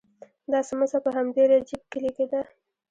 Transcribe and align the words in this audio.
دا 0.51 0.59
څمڅه 0.67 0.99
په 1.05 1.09
همدې 1.17 1.43
رجیب 1.51 1.81
کلي 1.91 2.11
کې 2.17 2.25
ده. 2.31 2.41